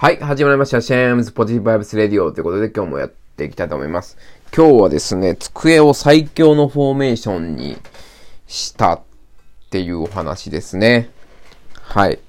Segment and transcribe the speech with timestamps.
[0.00, 0.80] はい、始まりました。
[0.80, 4.16] シェームズポジティブバイブスレディオということで今日もやっていきたいと思います。
[4.56, 7.76] 今日はですね、机を最強のフォーメーションに
[8.46, 9.00] したっ
[9.70, 11.10] ていうお話ですね。
[11.72, 12.20] はい。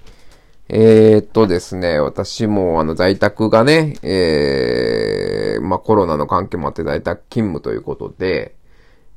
[0.67, 8.55] えー、っとですね、私もあの在宅がね、えー、まあコロナの関係もあって在宅勤務ということで、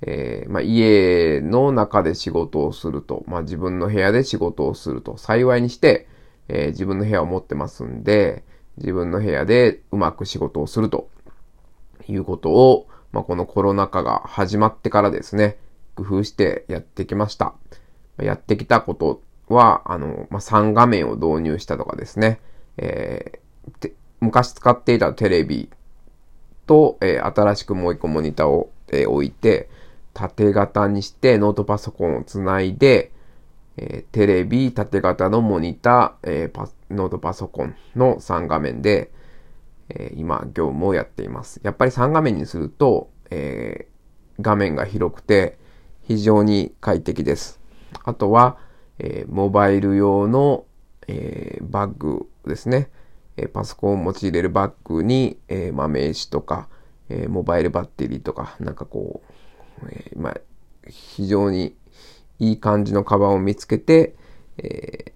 [0.02, 6.06] えー、まあ家の中で仕事をすると、まあ自分の部屋で仕事をすると、幸いにして、
[6.48, 8.44] えー、自分の部屋を持ってますんで、
[8.78, 11.10] 自分の部屋でうまく仕事をすると
[12.08, 15.58] いうことを、まあ、このコロナ禍が始まってからですね、
[15.94, 17.54] 工夫してやってきました。
[18.18, 22.40] やってきたことは、あの、まあ、3画面を導入したとかですね、
[22.78, 25.68] えー、昔使っていたテレビ
[26.66, 29.68] と、えー、新しくもう一個モニターを、えー、置いて、
[30.14, 33.12] 縦型にしてノートパソコンをつないで、
[33.76, 39.10] えー、テレビ、縦型のモニター、えー、ノートパソコンの3画面で、
[39.88, 41.60] えー、今、業務をやっています。
[41.62, 43.88] やっぱり3画面にすると、え
[44.40, 45.58] 画面が広くて
[46.02, 47.60] 非常に快適です。
[48.04, 48.58] あとは、
[48.98, 50.66] えモバイル用の、
[51.08, 52.90] えバッグですね。
[53.36, 56.68] えパソコンを持ち入れるバッグに、えまあ、名刺とか、
[57.08, 59.22] えモバイルバッテリーとか、なんかこ
[59.82, 60.40] う、えまあ、
[60.88, 61.74] 非常に
[62.42, 64.16] いい感じのカバンを見つけて、
[64.58, 65.12] え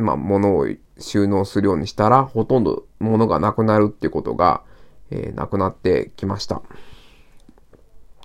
[0.00, 0.66] ー、まあ、物を
[0.98, 4.62] 収納するようにしたら、ほとんど物がなくなるっていうことが、
[5.10, 6.62] えー、なくなってきました。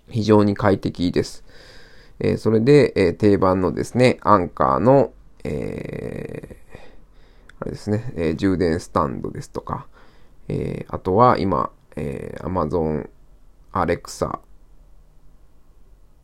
[0.09, 1.45] 非常に快適です。
[2.19, 5.13] えー、それで、え、定番のですね、アンカーの、
[5.43, 6.57] え、
[7.59, 9.85] あれですね、え、充電スタンドですとか、
[10.47, 13.07] え、あとは今、え、Amazon
[13.73, 14.39] Alexa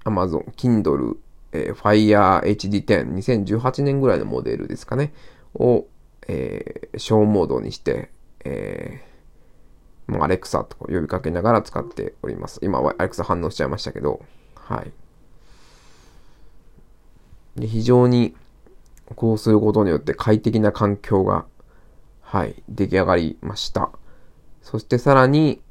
[0.08, 1.17] Amazon Kindle、
[1.52, 5.14] えー、Fire HD10、2018年ぐらいのモデルですかね、
[5.53, 5.86] を、
[6.27, 8.09] えー、小モードにして、
[8.44, 12.59] えー、もう Alexa と呼びかけながら使っております。
[12.64, 14.21] 今は Alexa 反応しちゃいましたけど、
[14.55, 14.92] はい。
[17.59, 18.36] で非常に
[19.15, 21.45] こうすることによって快適な環境が、
[22.21, 23.89] はい、出来上がりました。
[24.61, 25.61] そしてさらに、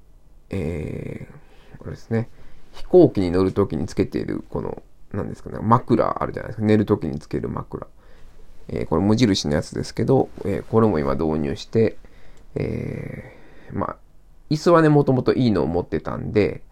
[0.51, 2.31] えー、これですね、
[2.77, 4.83] 飛行機に乗るときにつけている、この、
[5.13, 6.67] 何ですかね、枕あるじゃないですか。
[6.67, 7.87] 寝るときにつける枕。
[8.69, 11.97] えー、これ無印のやつですけど、えー、これも今導入して、
[12.55, 13.97] えー、まあ、
[14.51, 16.63] 椅子はね、もともといいのを持ってたんで、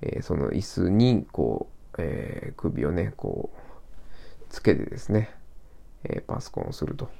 [0.00, 3.58] えその椅子に、こう、え首をね、こう、
[4.48, 5.30] つけてですね、
[6.04, 7.10] えパソコンをすると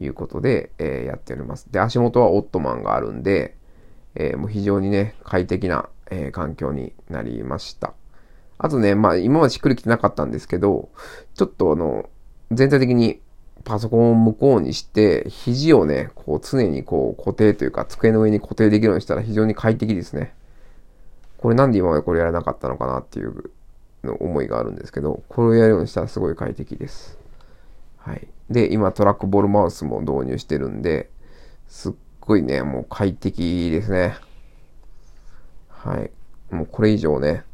[0.00, 1.70] いうことで、えやっております。
[1.70, 3.56] で、足元はオットマンがあるんで、
[4.14, 7.94] えもう非常にね、快適な、えー、環境になりました。
[8.58, 10.88] あとね、まあ今までしっくりきてなかったんですけど、
[11.34, 12.08] ちょっとあの、
[12.52, 13.20] 全体的に
[13.64, 20.34] パソコンを向こうにして、肘をね、こう常にこう固定というか机の上に固定できるようにしたら非常に快適ですね。
[21.38, 23.50] これなんで今までこれやらなかったのかなっていう
[24.02, 27.18] の思いがあるんですけど、これをやるようにしたらすごい快適です。
[27.98, 28.28] はい。
[28.50, 31.10] で、今トラックボールマウスも導入してるんで、
[31.66, 34.16] すっごいね、もう快適ですね。
[35.84, 36.10] はい。
[36.50, 37.44] もうこれ以上ね、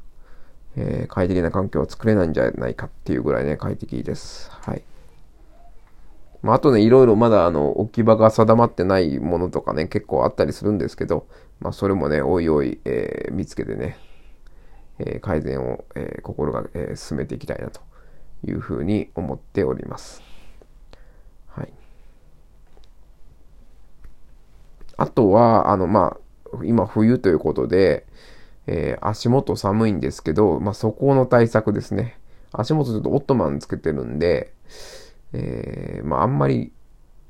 [0.76, 4.50] えー、快適な環境は作れないんじゃないかっていうぐらいね、快適です。
[4.52, 4.82] はい。
[6.42, 11.26] まあ、あとね、いろいろまだあの、置き場が定まってないものとかね、結構あったりするんですけど、
[11.58, 13.98] まあ、それもね、おいおい、えー、見つけてね、
[15.00, 17.80] えー、改善を、えー、心が、え、進めていきたいなと
[18.46, 20.22] いうふうに思っております。
[21.48, 21.72] はい。
[24.96, 26.29] あとは、あの、まあ、
[26.64, 28.06] 今冬ということで、
[28.66, 32.18] えー、足元寒いんですけど、まあ、そこの対策ですね。
[32.52, 34.52] 足元ちょっとオットマンつけてるんで、
[35.32, 36.72] えー、まあ、あんまり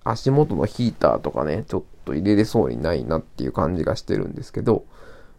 [0.05, 4.85] 足元のヒーターとかね、ちょっと入れれそうにないなっていう感じがしてるんですけど、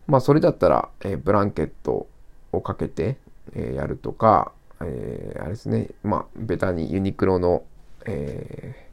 [0.08, 2.08] まあ、それだったら、えー、ブランケット
[2.52, 3.18] をかけて、
[3.54, 7.64] え、やるとか、え、あれですね、まあ、ベタにユニクロの、
[8.06, 8.88] え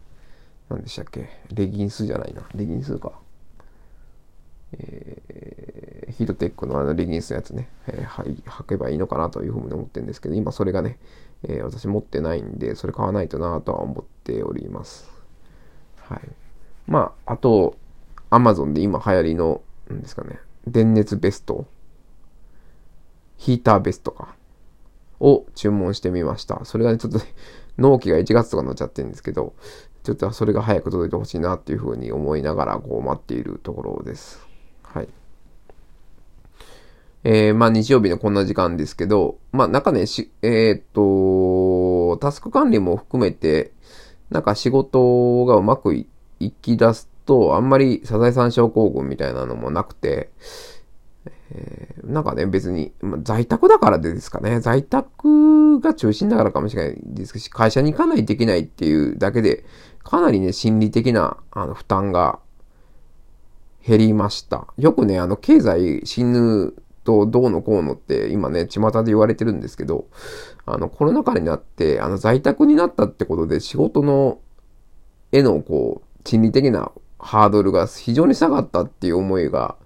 [0.71, 3.13] ー、何でしたっけ、レギンスじゃないな、レギンスか。
[4.73, 10.99] えー、ヒートテックのあのレギンスのやつね、えー、履けばいいのかなというふうに思ってるんですけど、今それがね、
[11.45, 15.11] えー、私持ってないんで、それ買わないとなとは思っております。
[15.97, 16.21] はい。
[16.87, 17.77] まあ、あと、
[18.31, 21.67] アマゾンで今流行りの、なんですかね、電熱ベスト、
[23.37, 24.35] ヒーターベストか、
[25.21, 26.65] を注文してみました。
[26.65, 27.25] それがね、ちょっと、ね、
[27.77, 29.55] 納期が1月とか乗っちゃってるんですけど、
[30.03, 34.48] ちょっとそれが早く届いてほしいなっていうふうに思いながら、こう待っているところです。
[34.95, 35.09] はい。
[37.25, 43.73] えー、まあ日曜日のこんな時間ですけど、まあなんかね、し、えー、っと、タスク管理も含めて、
[44.31, 46.07] なんか仕事がうまくい
[46.63, 50.31] き出すと、あんまりサザエさん症候群みたいなのもなくて、
[51.51, 54.61] えー、なんかね、別に、まあ、在宅だからでですかね。
[54.61, 59.65] 在宅が中心だからかもしれないですし、会社に行かないといけないっていうだけで、
[60.03, 62.39] かなりね、心理的なあの負担が
[63.89, 64.67] 減りました。
[64.77, 66.75] よくね、あの、経済死ぬ
[67.05, 70.09] とどうのこうのって今ね、巷で言われてるんですけど、
[70.67, 74.41] あの、コロナ禍になって、あの、在宅になったってことで仕事の、
[75.33, 79.77] への、こう、心理的なハードルが非常に下がったっていう思いが、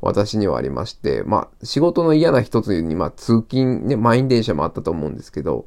[0.00, 5.66] 私にはありまして、まあ、仕事の嫌な一つに、まあ、通勤、ね、満員電車もあったと思うんですけど、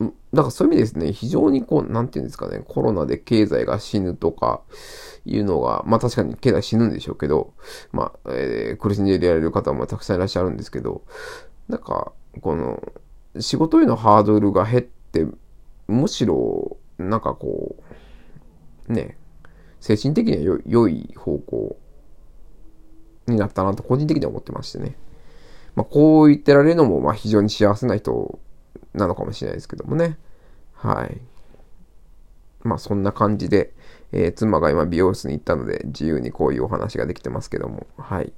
[0.00, 4.62] だからそういう意味ですね、非常にこう、なんていうんですかね、コロナで経済が死ぬとか
[5.24, 7.52] いうのが、まあ確かに経済死ぬんでしょうけど、
[7.90, 11.02] まあ、えー、苦しんでいられる方もたくさんいらっしゃるんですけど、
[11.68, 12.80] なんか、この、
[13.40, 15.26] 仕事へのハードルが減って、
[15.88, 17.76] むしろ、なんかこ
[18.88, 19.16] う、ね、
[19.80, 21.76] 精神的には良い方向
[23.26, 24.96] になったなと個人的には思ってましてね。
[25.74, 28.38] まあこう言ってられるのも、まあ非常に幸せな人
[28.94, 30.18] なのかもしれないですけどもね。
[30.74, 31.20] はい。
[32.62, 33.72] まあそんな感じで、
[34.12, 37.86] えー、妻が今美容室に行ったので自由にこういうお話ができてますけども。
[37.96, 38.32] はい。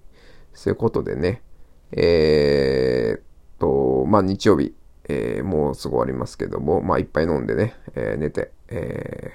[0.53, 1.43] そういうことでね。
[1.93, 3.23] えー、っ
[3.59, 4.75] と、まあ日曜日、
[5.09, 9.33] えー、もうすぐ終わりますけども、まあいっぱい飲んでね、え寝て、え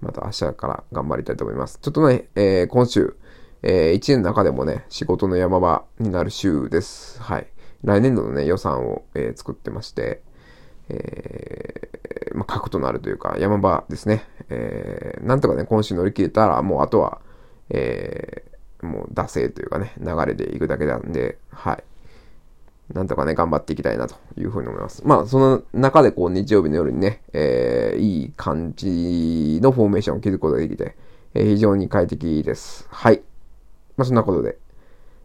[0.00, 1.78] また明日から頑張りたいと思います。
[1.82, 3.16] ちょっとね、え今週、
[3.62, 7.20] え1年の中でもね、仕事の山場になる週です。
[7.20, 7.48] はい。
[7.82, 10.22] 来年度のね、予算を、え作ってまして、
[10.88, 14.24] えー、まあ、核となるというか、山場ですね。
[14.48, 17.20] えー、なんとかね、今週乗り切れたら、もうあとは、
[17.70, 21.84] えー、もう、惰性というかね、流れでいくだけなんで、はい。
[22.94, 25.02] なんとかね、頑張っていきたいなというふうに思います。
[25.04, 30.96] まあ、その中でこう、日曜日の夜にね、えー、いい感じのフォーメーションを築くことができて、
[31.34, 32.86] えー、非常に快適です。
[32.90, 33.22] はい。
[33.96, 34.56] まあ、そんなことで、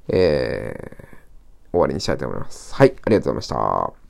[0.09, 2.75] えー、終わりにしたいと思います。
[2.75, 4.03] はい、ありがとうございました。